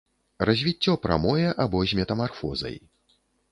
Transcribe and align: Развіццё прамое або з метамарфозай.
Развіццё 0.49 0.95
прамое 1.03 1.53
або 1.67 1.83
з 1.93 2.01
метамарфозай. 2.01 2.83